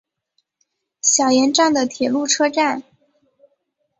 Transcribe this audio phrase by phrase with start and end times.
[1.03, 2.81] 小岩站的铁路车站。